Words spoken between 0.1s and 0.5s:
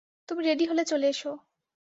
তুমি